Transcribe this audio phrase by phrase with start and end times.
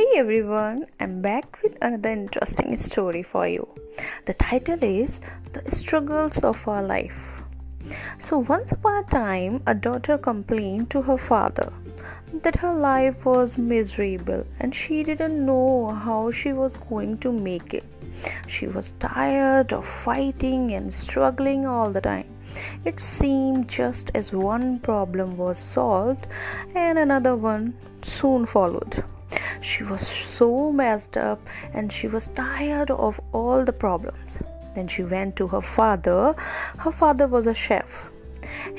[0.00, 3.68] Hey everyone, I'm back with another interesting story for you.
[4.24, 5.20] The title is
[5.52, 7.42] The Struggles of Our Life.
[8.16, 11.70] So, once upon a time, a daughter complained to her father
[12.32, 17.74] that her life was miserable and she didn't know how she was going to make
[17.74, 17.84] it.
[18.46, 22.28] She was tired of fighting and struggling all the time.
[22.86, 26.26] It seemed just as one problem was solved
[26.74, 29.04] and another one soon followed.
[29.60, 31.40] She was so messed up
[31.74, 34.38] and she was tired of all the problems.
[34.74, 36.34] Then she went to her father.
[36.78, 38.10] Her father was a chef.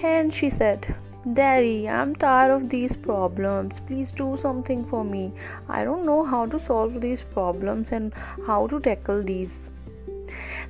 [0.03, 0.95] And she said,
[1.33, 3.79] Daddy, I'm tired of these problems.
[3.81, 5.31] Please do something for me.
[5.69, 8.11] I don't know how to solve these problems and
[8.47, 9.69] how to tackle these.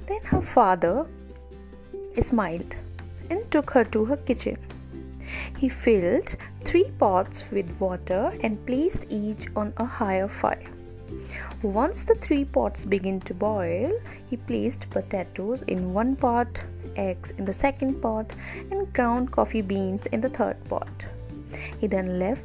[0.07, 1.05] Then her father
[2.19, 2.75] smiled
[3.29, 4.57] and took her to her kitchen.
[5.57, 10.69] He filled three pots with water and placed each on a higher fire.
[11.61, 13.91] Once the three pots began to boil,
[14.29, 16.61] he placed potatoes in one pot,
[16.95, 18.33] eggs in the second pot,
[18.71, 21.05] and ground coffee beans in the third pot.
[21.79, 22.43] He then left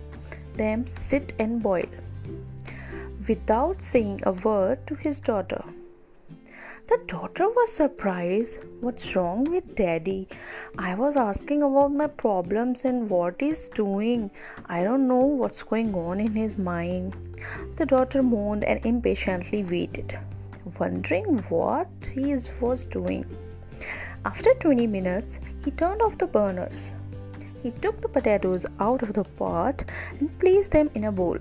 [0.57, 1.89] them sit and boil
[3.29, 5.65] without saying a word to his daughter.
[6.89, 8.61] The daughter was surprised.
[8.81, 10.29] What's wrong with daddy?
[10.79, 14.31] I was asking about my problems and what he's doing.
[14.67, 17.17] I don't know what's going on in his mind.
[17.75, 20.17] The daughter moaned and impatiently waited,
[20.79, 23.25] wondering what he was doing.
[24.25, 26.93] After 20 minutes, he turned off the burners.
[27.65, 29.83] He took the potatoes out of the pot
[30.21, 31.39] and placed them in a bowl.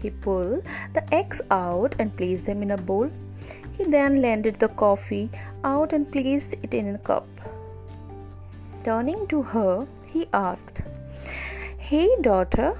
[0.00, 0.62] He pulled
[0.94, 3.10] the eggs out and placed them in a bowl
[3.76, 5.30] he then landed the coffee
[5.64, 7.26] out and placed it in a cup.
[8.84, 10.82] Turning to her, he asked,
[11.78, 12.78] Hey, daughter,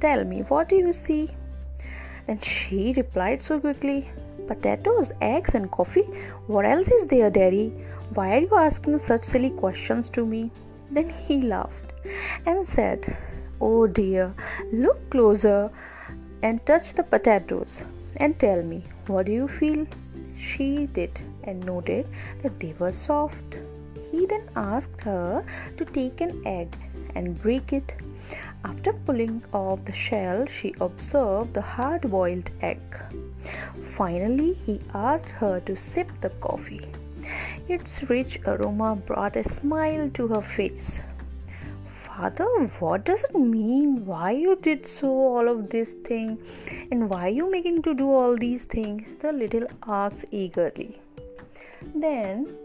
[0.00, 1.30] tell me, what do you see?
[2.26, 4.08] Then she replied so quickly,
[4.46, 6.08] Potatoes, eggs, and coffee.
[6.46, 7.72] What else is there, Daddy?
[8.12, 10.50] Why are you asking such silly questions to me?
[10.90, 11.92] Then he laughed
[12.46, 13.16] and said,
[13.60, 14.34] Oh dear,
[14.72, 15.70] look closer
[16.42, 17.78] and touch the potatoes
[18.16, 19.86] and tell me, what do you feel?
[20.36, 22.06] She did and noted
[22.42, 23.56] that they were soft.
[24.10, 25.44] He then asked her
[25.76, 26.76] to take an egg
[27.14, 27.94] and break it.
[28.64, 32.80] After pulling off the shell, she observed the hard boiled egg.
[33.80, 36.86] Finally, he asked her to sip the coffee.
[37.68, 40.98] Its rich aroma brought a smile to her face.
[42.16, 42.44] Father,
[42.78, 44.06] what does it mean?
[44.06, 46.38] Why you did so all of this thing?
[46.92, 49.02] And why you making to do all these things?
[49.20, 51.00] The little asks eagerly.
[51.94, 52.56] Then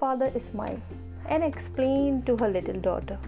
[0.00, 0.80] father smiled
[1.28, 3.18] and explained to her little daughter.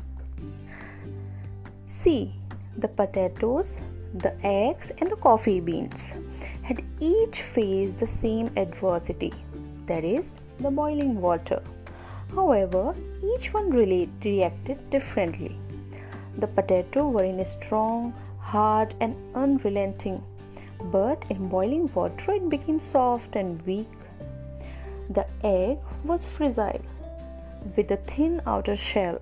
[1.86, 2.32] See,
[2.78, 3.78] the potatoes,
[4.14, 6.14] the eggs, and the coffee beans
[6.62, 9.34] had each faced the same adversity
[9.84, 11.62] that is, the boiling water.
[12.34, 12.94] However,
[13.34, 15.56] each one relate, reacted differently.
[16.38, 20.22] The potato were in a strong, hard, and unrelenting,
[20.84, 23.88] but in boiling water it became soft and weak.
[25.10, 26.82] The egg was fragile,
[27.76, 29.20] with a thin outer shell,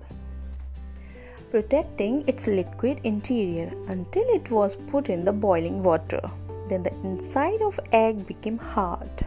[1.49, 6.21] protecting its liquid interior until it was put in the boiling water.
[6.69, 9.25] Then the inside of egg became hard.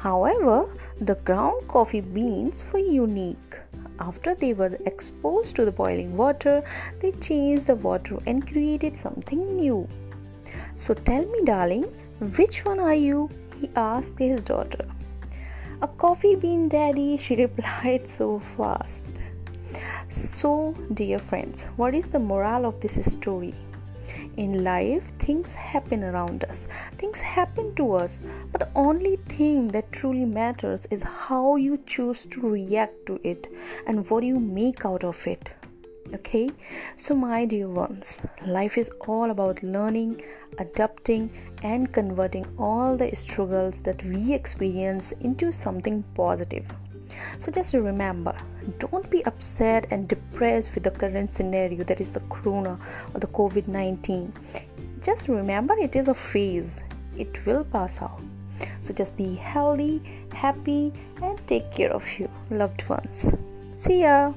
[0.00, 0.66] However,
[0.98, 3.56] the ground coffee beans were unique.
[3.98, 6.62] After they were exposed to the boiling water,
[7.00, 9.86] they changed the water and created something new.
[10.76, 11.84] So tell me, darling,
[12.38, 13.28] which one are you?
[13.60, 14.86] he asked his daughter.
[15.82, 19.04] A coffee bean, daddy, she replied so fast.
[20.08, 23.54] So, dear friends, what is the moral of this story?
[24.40, 26.66] In life things happen around us.
[26.98, 28.20] Things happen to us
[28.50, 33.48] but the only thing that truly matters is how you choose to react to it
[33.86, 35.50] and what you make out of it.
[36.14, 36.50] Okay?
[36.96, 40.22] So my dear ones life is all about learning
[40.58, 41.30] adapting
[41.62, 46.66] and converting all the struggles that we experience into something positive
[47.38, 48.34] so just remember
[48.78, 52.78] don't be upset and depressed with the current scenario that is the corona
[53.14, 54.32] or the COVID 19.
[55.02, 56.82] Just remember it is a phase,
[57.16, 58.20] it will pass out.
[58.82, 60.02] So just be healthy,
[60.32, 60.92] happy,
[61.22, 63.28] and take care of your loved ones.
[63.76, 64.32] See ya.